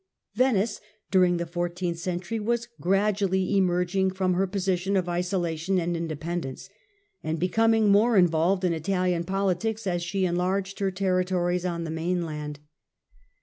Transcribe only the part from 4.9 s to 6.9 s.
of isolation and indepen dence,